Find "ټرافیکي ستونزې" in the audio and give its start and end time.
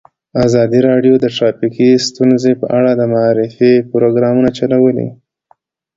1.37-2.53